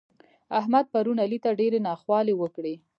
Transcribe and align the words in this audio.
احمد 0.59 0.85
پرون 0.93 1.17
علي 1.25 1.39
ته 1.43 1.49
ډېرې 1.59 1.79
ناخوالې 1.87 2.33
وکړې. 2.37 2.75